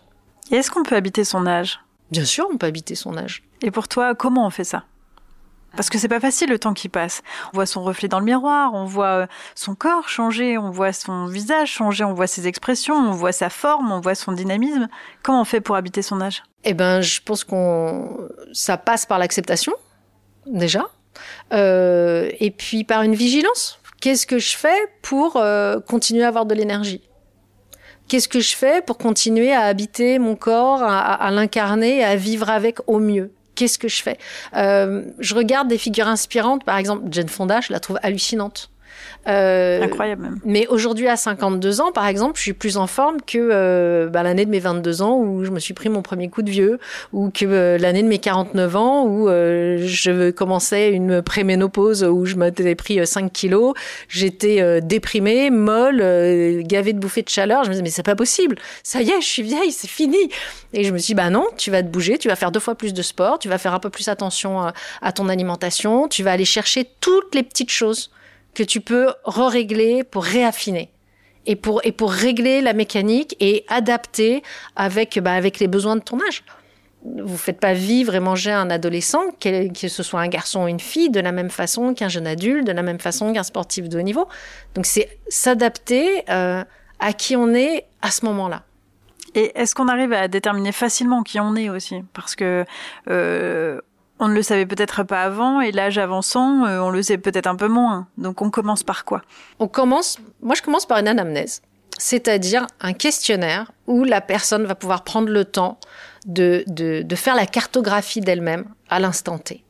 [0.51, 1.81] Et est-ce qu'on peut habiter son âge?
[2.11, 3.43] Bien sûr, on peut habiter son âge.
[3.63, 4.85] Et pour toi, comment on fait ça?
[5.77, 7.23] Parce que c'est pas facile le temps qui passe.
[7.53, 11.27] On voit son reflet dans le miroir, on voit son corps changer, on voit son
[11.27, 14.89] visage changer, on voit ses expressions, on voit sa forme, on voit son dynamisme.
[15.23, 16.43] Comment on fait pour habiter son âge?
[16.65, 19.73] Eh ben, je pense qu'on ça passe par l'acceptation
[20.47, 20.87] déjà,
[21.53, 23.79] euh, et puis par une vigilance.
[24.01, 27.03] Qu'est-ce que je fais pour euh, continuer à avoir de l'énergie?
[28.09, 32.51] Qu'est-ce que je fais pour continuer à habiter mon corps, à, à l'incarner, à vivre
[32.51, 33.33] avec au mieux?
[33.57, 34.19] Qu'est-ce que je fais
[34.55, 38.71] euh, Je regarde des figures inspirantes, par exemple Jane Fonda, je la trouve hallucinante.
[39.29, 40.39] Euh, Incroyable même.
[40.45, 44.23] Mais aujourd'hui, à 52 ans, par exemple, je suis plus en forme que euh, bah,
[44.23, 46.79] l'année de mes 22 ans où je me suis pris mon premier coup de vieux,
[47.13, 52.37] ou que euh, l'année de mes 49 ans où je commençais une préménopause où je
[52.37, 53.75] m'étais pris 5 kilos,
[54.09, 55.99] j'étais déprimée, molle,
[56.63, 57.65] gavée de bouffées de chaleur.
[57.65, 60.31] Je me disais, mais c'est pas possible, ça y est, je suis vieille, c'est fini.
[60.73, 62.61] Et je me suis dit, bah non, tu vas te bouger, tu vas faire deux
[62.61, 66.09] fois plus de sport, tu vas faire un peu plus attention à, à ton alimentation,
[66.09, 68.11] tu vas aller chercher toutes les petites choses
[68.57, 70.91] que tu peux re-régler pour réaffiner.
[71.47, 74.43] et pour, et pour régler la mécanique et adapter
[74.75, 76.43] avec, bah, avec les besoins de ton âge.
[77.05, 80.69] Vous faites pas vivre et manger un adolescent, que, que ce soit un garçon ou
[80.69, 83.89] une fille, de la même façon qu'un jeune adulte, de la même façon qu'un sportif
[83.89, 84.27] de haut niveau.
[84.75, 86.65] Donc c'est s'adapter euh,
[86.99, 88.65] à qui on est à ce moment-là.
[89.37, 92.03] Et est-ce qu'on arrive à déterminer facilement qui on est aussi?
[92.15, 92.65] Parce que
[93.09, 93.81] euh,
[94.19, 97.47] on ne le savait peut-être pas avant, et l'âge avançant, euh, on le sait peut-être
[97.47, 98.09] un peu moins.
[98.17, 99.23] Donc on commence par quoi?
[99.59, 101.63] On commence, moi je commence par une anamnèse,
[101.99, 105.79] c'est-à-dire un questionnaire où la personne va pouvoir prendre le temps
[106.27, 109.66] de, de, de faire la cartographie d'elle-même à l'instant T.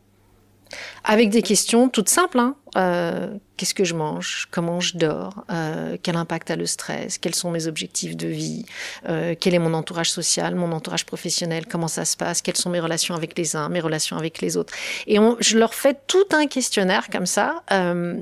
[1.05, 2.39] Avec des questions toutes simples.
[2.39, 2.57] Hein.
[2.77, 4.49] Euh, Qu'est-ce que je mange?
[4.51, 5.45] Comment je dors?
[5.51, 7.19] Euh, Quel impact a le stress?
[7.19, 8.67] Quels sont mes objectifs de vie?
[9.09, 11.67] Euh, Quel est mon entourage social, mon entourage professionnel?
[11.67, 12.43] Comment ça se passe?
[12.43, 14.75] Quelles sont mes relations avec les uns, mes relations avec les autres?
[15.07, 17.63] Et on, je leur fais tout un questionnaire comme ça.
[17.73, 18.21] Euh,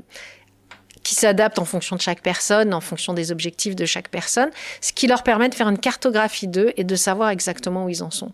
[1.03, 4.49] qui s'adapte en fonction de chaque personne, en fonction des objectifs de chaque personne,
[4.81, 8.01] ce qui leur permet de faire une cartographie d'eux et de savoir exactement où ils
[8.01, 8.31] en sont.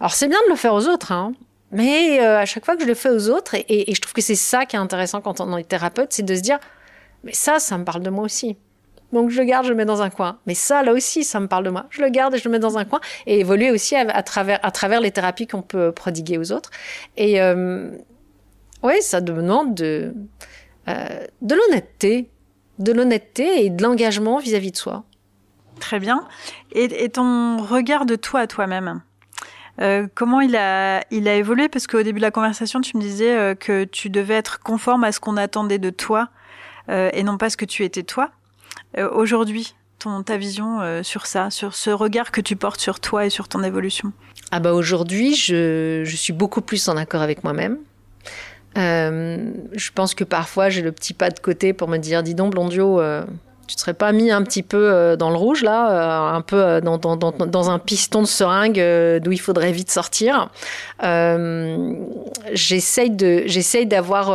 [0.00, 1.32] Alors c'est bien de le faire aux autres, hein,
[1.70, 4.12] mais euh, à chaque fois que je le fais aux autres, et, et je trouve
[4.12, 6.58] que c'est ça qui est intéressant quand on est thérapeute, c'est de se dire,
[7.24, 8.56] mais ça, ça me parle de moi aussi.
[9.12, 10.38] Donc je le garde, je le mets dans un coin.
[10.46, 11.86] Mais ça, là aussi, ça me parle de moi.
[11.88, 13.00] Je le garde et je le mets dans un coin.
[13.26, 16.70] Et évoluer aussi à, à travers, à travers les thérapies qu'on peut prodiguer aux autres.
[17.16, 17.90] Et euh,
[18.82, 20.12] oui, ça demande de,
[20.88, 22.30] euh, de l'honnêteté.
[22.78, 25.04] De l'honnêteté et de l'engagement vis-à-vis de soi.
[25.80, 26.28] Très bien.
[26.72, 29.00] Et, et ton regard de toi à toi-même?
[29.80, 31.68] Euh, comment il a, il a évolué?
[31.68, 35.04] Parce qu'au début de la conversation, tu me disais euh, que tu devais être conforme
[35.04, 36.28] à ce qu'on attendait de toi
[36.88, 38.30] euh, et non pas ce que tu étais toi.
[39.12, 43.30] Aujourd'hui, ton, ta vision sur ça, sur ce regard que tu portes sur toi et
[43.30, 44.12] sur ton évolution?
[44.50, 47.76] Ah bah aujourd'hui, je, je suis beaucoup plus en accord avec moi-même.
[48.74, 52.52] Je pense que parfois j'ai le petit pas de côté pour me dire, dis donc
[52.52, 53.00] Blondio,
[53.68, 56.40] tu te serais pas mis un petit peu euh, dans le rouge là, euh, un
[56.40, 58.82] peu euh, dans, un piston de seringue
[59.20, 60.48] d'où il faudrait vite sortir.
[61.04, 61.94] Euh,
[62.52, 63.10] j'essaye
[63.86, 64.32] d'avoir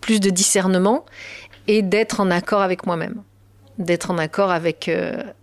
[0.00, 1.04] plus de discernement
[1.66, 3.22] et d'être en accord avec moi-même
[3.78, 4.90] d'être en accord avec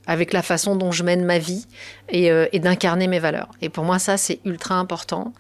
[0.06, 1.66] avec la façon dont je mène ma vie
[2.10, 3.50] et, d'incarner mes valeurs.
[3.64, 5.34] Et pour moi, ça c'est ultra important.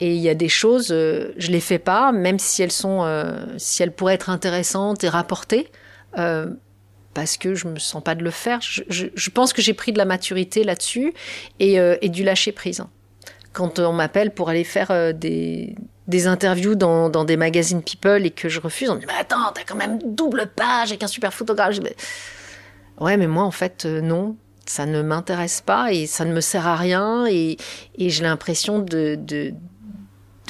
[0.00, 3.04] Et il y a des choses, euh, je les fais pas, même si elles sont,
[3.58, 5.70] si elles pourraient être intéressantes et rapportées,
[6.18, 6.46] euh,
[7.14, 8.60] parce que je me sens pas de le faire.
[8.60, 11.12] Je, pense que j'ai pris de la maturité là-dessus
[11.58, 12.84] et, euh, du lâcher prise.
[13.52, 15.74] Quand on m'appelle pour aller faire euh, des,
[16.26, 19.52] interviews dans, dans des magazines People et que je refuse, on me dit mais attends,
[19.54, 21.78] t'as quand même double page avec un super photographe.
[23.00, 26.66] Ouais, mais moi en fait non, ça ne m'intéresse pas et ça ne me sert
[26.66, 27.56] à rien et,
[27.96, 29.52] et j'ai l'impression de, de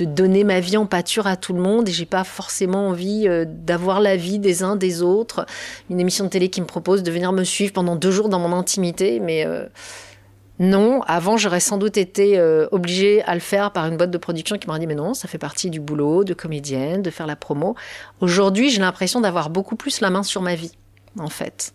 [0.01, 3.29] de donner ma vie en pâture à tout le monde et j'ai pas forcément envie
[3.29, 5.47] euh, d'avoir la vie des uns des autres.
[5.91, 8.39] Une émission de télé qui me propose de venir me suivre pendant deux jours dans
[8.39, 9.67] mon intimité, mais euh,
[10.59, 11.03] non.
[11.03, 14.57] Avant, j'aurais sans doute été euh, obligée à le faire par une boîte de production
[14.57, 17.37] qui m'aurait dit mais non, ça fait partie du boulot de comédienne, de faire la
[17.37, 17.75] promo.
[18.21, 20.73] Aujourd'hui, j'ai l'impression d'avoir beaucoup plus la main sur ma vie,
[21.19, 21.75] en fait.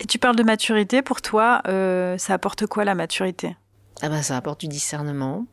[0.00, 1.00] Et tu parles de maturité.
[1.00, 3.56] Pour toi, euh, ça apporte quoi la maturité?
[4.02, 5.46] Ah ben, ça apporte du discernement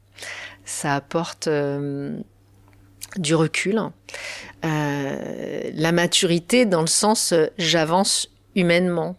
[0.66, 2.18] ça apporte euh,
[3.18, 3.80] du recul,
[4.66, 9.18] euh, la maturité dans le sens euh, j'avance humainement,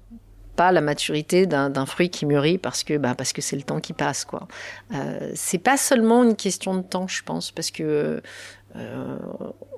[0.57, 3.81] pas la maturité d'un fruit qui mûrit parce que bah, parce que c'est le temps
[3.81, 4.47] qui passe quoi.
[4.95, 8.23] Euh, c'est pas seulement une question de temps, je pense, parce que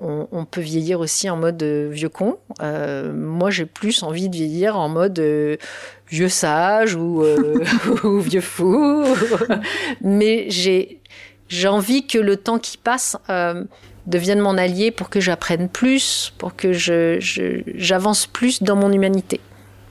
[0.00, 2.38] on, peut vieillir aussi en mode vieux con.
[2.62, 5.22] Moi, j'ai plus envie de vieillir en mode
[6.08, 7.22] vieux sage ou,
[8.04, 9.04] ou vieux fou.
[10.00, 10.95] Mais j'ai
[11.48, 13.64] j'ai envie que le temps qui passe euh,
[14.06, 18.92] devienne mon allié pour que j'apprenne plus, pour que je, je, j'avance plus dans mon
[18.92, 19.40] humanité.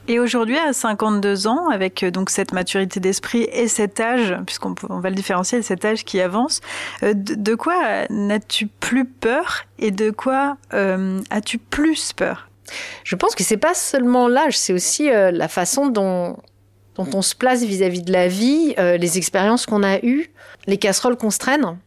[0.07, 4.99] Et aujourd'hui, à 52 ans, avec donc cette maturité d'esprit et cet âge, puisqu'on on
[4.99, 6.61] va le différencier, cet âge qui avance,
[7.01, 12.49] de, de quoi n'as-tu plus peur et de quoi euh, as-tu plus peur?
[13.03, 16.37] Je pense que c'est pas seulement l'âge, c'est aussi euh, la façon dont
[16.95, 20.31] dont on se place vis-à-vis -vis de la vie, euh, les expériences qu'on a eues,
[20.67, 21.77] les casseroles qu'on se traîne.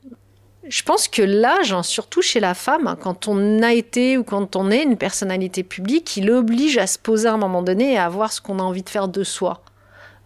[0.68, 4.70] Je pense que l'âge, surtout chez la femme, quand on a été ou quand on
[4.70, 8.08] est une personnalité publique, il oblige à se poser à un moment donné et à
[8.10, 9.62] voir ce qu'on a envie de faire de soi.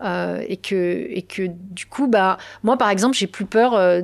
[0.03, 4.03] Euh, et, que, et que du coup, bah, moi par exemple, j'ai plus peur, euh,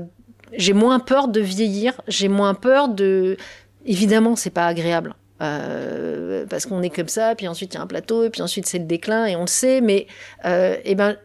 [0.53, 3.37] j'ai moins peur de vieillir, j'ai moins peur de.
[3.85, 5.15] Évidemment, c'est pas agréable.
[5.41, 8.67] Euh, parce qu'on est comme ça, puis ensuite il y a un plateau, puis ensuite
[8.67, 10.07] c'est le déclin, et on le sait, mais
[10.45, 11.17] euh, eh ben,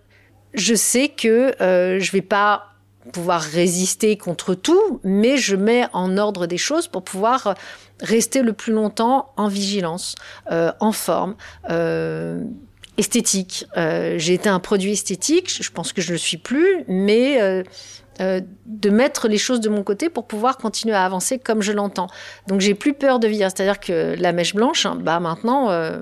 [0.54, 2.68] je sais que euh, je vais pas
[3.12, 7.56] pouvoir résister contre tout, mais je mets en ordre des choses pour pouvoir
[8.02, 10.16] rester le plus longtemps en vigilance,
[10.52, 11.36] euh, en forme.
[12.96, 13.66] Esthétique.
[13.76, 17.64] J'ai été un produit esthétique, je pense que je ne le suis plus, mais
[18.22, 21.72] euh, de mettre les choses de mon côté pour pouvoir continuer à avancer comme je
[21.72, 22.08] l'entends.
[22.48, 23.50] Donc j'ai plus peur de vieillir.
[23.50, 26.02] C'est-à-dire que la mèche blanche, hein, bah maintenant, euh,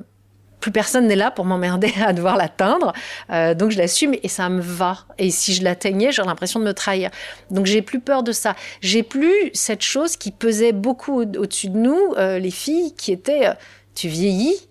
[0.61, 2.93] plus personne n'est là pour m'emmerder à devoir l'atteindre.
[3.31, 4.99] Euh, donc je l'assume et ça me va.
[5.17, 7.09] Et si je l'atteignais, j'ai l'impression de me trahir.
[7.49, 8.55] Donc j'ai plus peur de ça.
[8.79, 13.47] J'ai plus cette chose qui pesait beaucoup au-dessus de nous, euh, les filles, qui était
[13.47, 13.53] euh,
[13.95, 14.69] tu vieillis,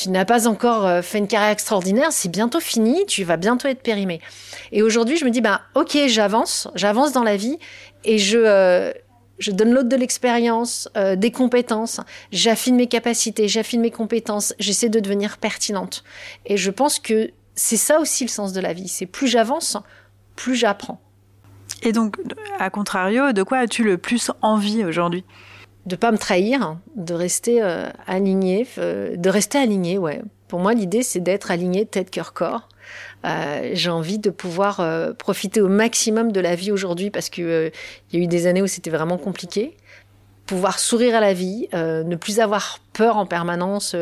[0.00, 3.68] tu n'as pas encore euh, fait une carrière extraordinaire, c'est bientôt fini, tu vas bientôt
[3.68, 4.20] être périmé.
[4.72, 7.58] Et aujourd'hui, je me dis, bah, ok, j'avance, j'avance dans la vie
[8.04, 8.92] et je, euh,
[9.38, 12.00] je donne l'autre de l'expérience, euh, des compétences,
[12.32, 16.02] j'affine mes capacités, j'affine mes compétences, j'essaie de devenir pertinente.
[16.46, 19.76] Et je pense que c'est ça aussi le sens de la vie, c'est plus j'avance,
[20.34, 20.98] plus j'apprends.
[21.82, 22.16] Et donc,
[22.58, 25.24] à contrario, de quoi as-tu le plus envie aujourd'hui?
[25.86, 30.20] De pas me trahir, de rester euh, aligné, euh, de rester aligné, ouais.
[30.48, 32.68] Pour moi, l'idée, c'est d'être aligné tête, cœur, corps.
[33.24, 37.42] Euh, j'ai envie de pouvoir euh, profiter au maximum de la vie aujourd'hui parce que
[37.42, 37.70] euh,
[38.10, 39.76] il y a eu des années où c'était vraiment compliqué.
[40.46, 43.94] Pouvoir sourire à la vie, ne plus avoir peur en permanence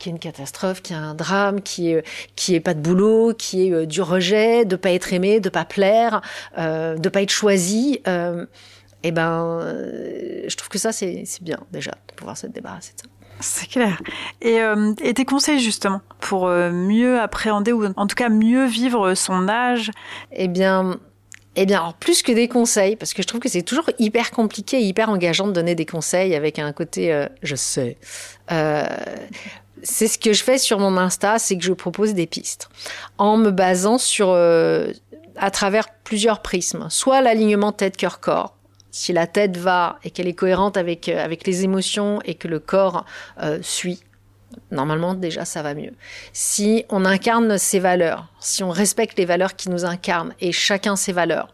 [0.00, 2.74] qu'il y ait une catastrophe, qu'il y ait un drame, qu'il n'y ait, ait, pas
[2.74, 6.20] de boulot, qu'il y ait du rejet, de pas être aimé, de pas plaire,
[6.58, 8.00] de pas être choisi
[9.02, 13.00] eh ben, euh, je trouve que ça, c'est bien déjà de pouvoir se débarrasser de
[13.00, 13.06] ça.
[13.40, 14.00] C'est clair.
[14.40, 18.66] Et, euh, et, tes conseils justement pour euh, mieux appréhender ou en tout cas mieux
[18.66, 19.90] vivre son âge?
[20.30, 21.00] Eh bien,
[21.54, 24.30] eh bien, alors, plus que des conseils, parce que je trouve que c'est toujours hyper
[24.30, 27.98] compliqué et hyper engageant de donner des conseils avec un côté euh, je sais.
[28.50, 28.84] Euh,
[29.82, 32.68] c'est ce que je fais sur mon Insta, c'est que je propose des pistes
[33.18, 34.92] en me basant sur euh,
[35.36, 38.56] à travers plusieurs prismes, soit l'alignement tête cœur corps
[38.92, 42.46] si la tête va et qu'elle est cohérente avec, euh, avec les émotions et que
[42.46, 43.06] le corps
[43.42, 44.04] euh, suit,
[44.70, 45.92] normalement déjà ça va mieux.
[46.34, 50.94] Si on incarne ses valeurs, si on respecte les valeurs qui nous incarnent et chacun
[50.94, 51.52] ses valeurs,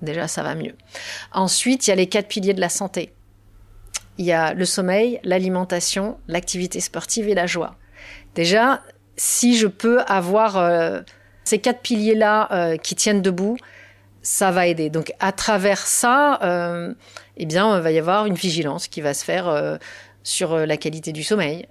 [0.00, 0.74] déjà ça va mieux.
[1.30, 3.12] Ensuite, il y a les quatre piliers de la santé.
[4.16, 7.76] Il y a le sommeil, l'alimentation, l'activité sportive et la joie.
[8.34, 8.80] Déjà,
[9.18, 11.02] si je peux avoir euh,
[11.44, 13.58] ces quatre piliers-là qui tiennent debout,
[14.26, 14.90] ça va aider.
[14.90, 16.92] Donc à travers ça, euh,
[17.36, 19.76] eh bien, il va y avoir une vigilance qui va se faire euh,
[20.24, 21.68] sur euh, la qualité du sommeil.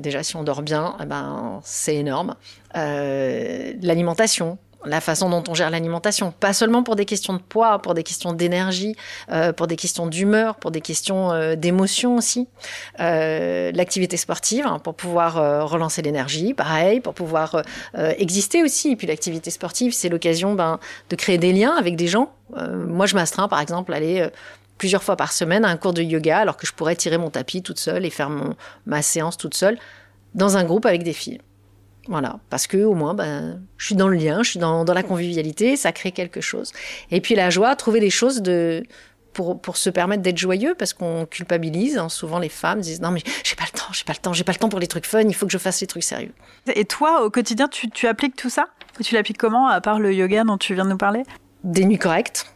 [0.00, 2.34] Déjà, si on dort bien, eh ben, c'est énorme.
[2.74, 7.94] L'alimentation, la façon dont on gère l'alimentation, pas seulement pour des questions de poids, pour
[7.94, 8.96] des questions d'énergie,
[9.30, 12.48] euh, pour des questions d'humeur, pour des questions euh, d'émotion aussi.
[13.00, 17.62] Euh, L'activité sportive hein, pour pouvoir relancer l'énergie, pareil, pour pouvoir
[17.94, 18.90] exister aussi.
[18.90, 20.78] Et puis l'activité sportive, c'est l'occasion ben,
[21.10, 22.32] de créer des liens avec des gens.
[22.56, 24.28] Moi, je m'astreins par exemple à aller
[24.78, 27.30] plusieurs fois par semaine à un cours de yoga, alors que je pourrais tirer mon
[27.30, 28.54] tapis toute seule et faire mon,
[28.86, 29.78] ma séance toute seule
[30.34, 31.40] dans un groupe avec des filles.
[32.08, 34.92] Voilà, parce que au moins, ben, je suis dans le lien, je suis dans, dans
[34.92, 36.72] la convivialité, ça crée quelque chose.
[37.10, 38.82] Et puis la joie, trouver des choses de
[39.32, 41.98] pour, pour se permettre d'être joyeux, parce qu'on culpabilise.
[41.98, 42.08] Hein.
[42.08, 44.44] Souvent, les femmes disent non mais j'ai pas le temps, j'ai pas le temps, j'ai
[44.44, 45.22] pas le temps pour les trucs fun.
[45.22, 46.32] Il faut que je fasse les trucs sérieux.
[46.74, 48.66] Et toi, au quotidien, tu, tu appliques tout ça?
[49.00, 51.24] Et tu l'appliques comment, à part le yoga dont tu viens de nous parler?
[51.64, 52.53] Des nuits correctes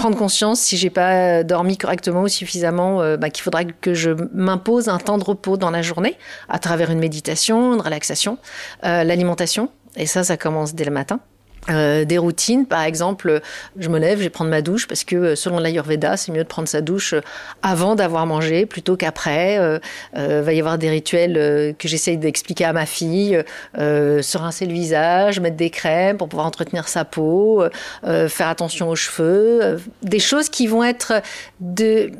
[0.00, 4.12] prendre conscience si j'ai pas dormi correctement ou suffisamment, euh, bah, qu'il faudra que je
[4.32, 6.16] m'impose un temps de repos dans la journée
[6.48, 8.38] à travers une méditation, une relaxation,
[8.86, 9.68] euh, l'alimentation.
[9.96, 11.20] Et ça, ça commence dès le matin.
[11.68, 13.40] Euh, des routines, par exemple,
[13.76, 16.48] je me lève, je vais prendre ma douche parce que selon l'Ayurveda, c'est mieux de
[16.48, 17.14] prendre sa douche
[17.62, 19.58] avant d'avoir mangé plutôt qu'après.
[19.58, 19.78] Euh,
[20.16, 23.42] euh, va y avoir des rituels euh, que j'essaye d'expliquer à ma fille,
[23.78, 27.62] euh, se rincer le visage, mettre des crèmes pour pouvoir entretenir sa peau,
[28.04, 31.22] euh, faire attention aux cheveux, des choses qui vont être
[31.60, 32.10] de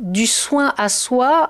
[0.00, 1.48] du soin à soi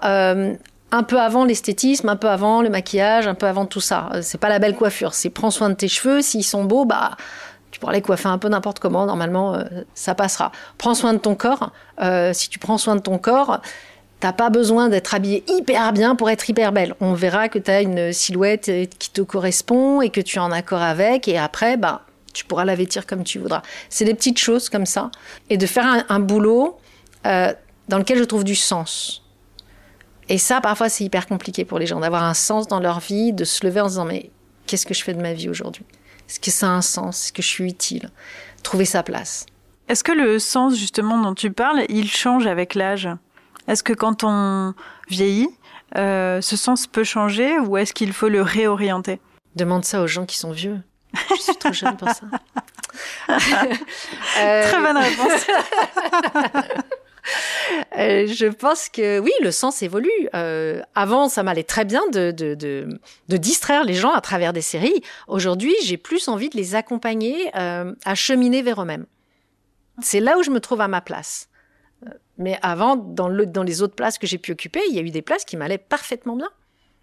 [0.95, 4.11] un peu avant l'esthétisme, un peu avant le maquillage, un peu avant tout ça.
[4.23, 7.17] C'est pas la belle coiffure, c'est prends soin de tes cheveux, s'ils sont beaux, bah
[7.73, 10.53] tu pourras les coiffer un peu n'importe comment, normalement euh, ça passera.
[10.79, 13.61] Prends soin de ton corps, euh, si tu prends soin de ton corps,
[14.21, 16.95] t'as pas besoin d'être habillée hyper bien pour être hyper belle.
[17.01, 20.53] On verra que tu as une silhouette qui te correspond et que tu es en
[20.53, 22.03] accord avec et après bah
[22.33, 23.63] tu pourras la vêtir comme tu voudras.
[23.89, 25.11] C'est des petites choses comme ça
[25.51, 26.79] et de faire un, boulot
[27.27, 27.53] euh,
[27.89, 29.24] dans lequel je trouve du sens.
[30.29, 33.33] Et ça, parfois, c'est hyper compliqué pour les gens, d'avoir un sens dans leur vie,
[33.33, 34.31] de se lever en se disant, mais
[34.67, 35.85] qu'est-ce que je fais de ma vie aujourd'hui?
[36.29, 37.25] Est-ce que ça a un sens?
[37.25, 38.11] Est-ce que je suis utile?
[38.63, 39.47] Trouver sa place.
[39.89, 43.09] Est-ce que le sens, justement, dont tu parles, il change avec l'âge?
[43.69, 44.75] Est-ce que quand on
[45.09, 45.49] vieillit,
[45.97, 49.21] euh, ce sens peut changer ou est-ce qu'il faut le réorienter?
[49.57, 50.81] Demande ça aux gens qui sont vieux.
[51.37, 52.23] Je suis trop jeune pour ça.
[53.29, 55.47] Très bonne réponse.
[57.99, 60.11] Euh, je pense que oui, le sens évolue.
[60.35, 62.89] Euh, avant, ça m'allait très bien de,
[63.29, 65.01] distraire les gens à travers des séries.
[65.29, 69.07] Aujourd'hui, j'ai plus envie de les accompagner euh, à cheminer vers eux-mêmes.
[70.03, 71.49] C'est là où je me trouve à ma place.
[72.37, 75.03] Mais avant, dans, le, dans les autres places que j'ai pu occuper, il y a
[75.03, 76.51] eu des places qui m'allaient parfaitement bien.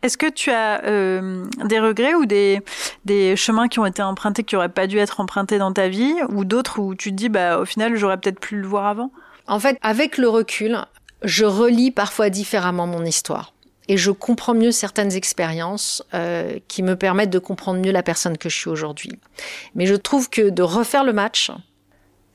[0.04, 2.60] Est-ce que tu as des regrets ou des,
[3.06, 6.16] des chemins qui ont été empruntés qui n'auraient pas dû être empruntés dans ta vie
[6.30, 9.12] ou d'autres où tu te dis bah au final j'aurais peut-être pu le voir avant?
[9.52, 10.78] En fait, avec le recul,
[11.24, 13.54] je relis parfois différemment mon histoire.
[13.90, 18.38] Et je comprends mieux certaines expériences euh, qui me permettent de comprendre mieux la personne
[18.38, 19.20] que je suis aujourd'hui.
[19.76, 21.52] Mais je trouve que de refaire le match,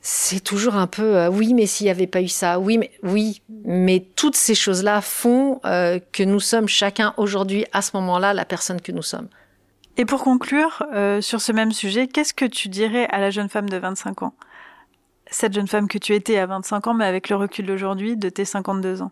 [0.01, 2.91] c'est toujours un peu euh, oui, mais s'il n'y avait pas eu ça, oui, mais
[3.01, 8.35] oui, mais toutes ces choses-là font euh, que nous sommes chacun aujourd'hui à ce moment-là
[8.35, 9.27] la personne que nous sommes.
[9.97, 13.49] Et pour conclure euh, sur ce même sujet, qu'est-ce que tu dirais à la jeune
[13.49, 14.35] femme de 25 ans?
[15.31, 18.29] Cette jeune femme que tu étais à 25 ans, mais avec le recul d'aujourd'hui, de
[18.29, 19.11] tes 52 ans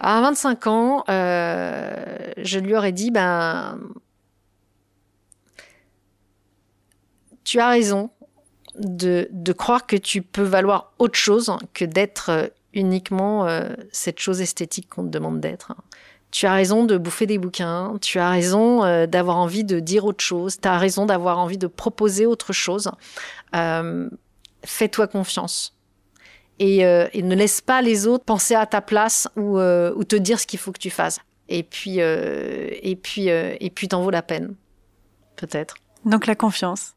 [0.00, 3.78] À 25 ans, euh, je lui aurais dit, ben,
[7.44, 8.10] tu as raison
[8.78, 14.88] de, croire que tu peux valoir autre chose que d'être uniquement euh, cette chose esthétique
[14.88, 15.74] qu'on te demande d'être.
[16.30, 20.06] Tu as raison de bouffer des bouquins, tu as raison euh, d'avoir envie de dire
[20.06, 22.90] autre chose, tu as raison d'avoir envie de proposer autre chose.
[23.54, 24.08] Euh,
[24.64, 25.76] fais-toi confiance.
[26.58, 30.04] Et, euh, et, ne laisse pas les autres penser à ta place ou, euh, ou
[30.04, 31.18] te dire ce qu'il faut que tu fasses.
[31.48, 34.54] Et puis, euh, et puis, euh, et puis, t'en vaut la peine,
[35.36, 35.74] peut-être.
[36.04, 36.94] Donc la confiance.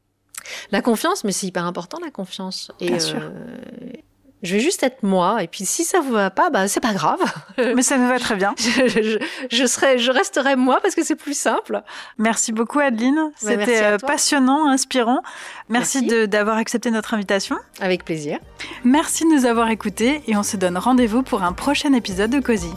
[0.71, 2.71] La confiance, mais c'est hyper important la confiance.
[2.79, 3.31] Et, Bien sûr.
[4.45, 6.93] Je vais juste être moi, et puis si ça vous va pas, bah c'est pas
[6.93, 7.19] grave.
[7.57, 8.53] Mais ça me va très bien.
[8.59, 9.17] je, je,
[9.49, 11.81] je, serai, je resterai moi parce que c'est plus simple.
[12.17, 15.21] Merci beaucoup Adeline, c'était euh, passionnant, inspirant.
[15.67, 16.27] Merci, Merci.
[16.27, 17.57] d'avoir accepté notre invitation.
[17.79, 18.37] Avec plaisir.
[18.83, 22.39] Merci de nous avoir écoutés et on se donne rendez-vous pour un prochain épisode de
[22.39, 22.71] Cozy.